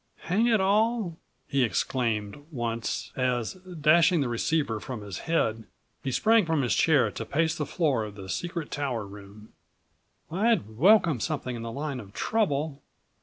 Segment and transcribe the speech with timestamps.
[0.21, 5.65] "Hang it all," he exclaimed once as, dashing the receiver from his head,
[6.03, 9.53] he sprang from his chair to pace the floor of the secret tower room,
[10.31, 12.81] "I'd welcome something in the line of trouble.